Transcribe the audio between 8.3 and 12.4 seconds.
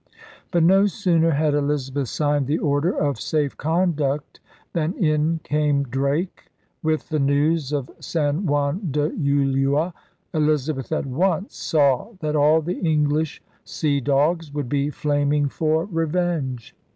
Juan de Ulua. Elizabeth at once saw that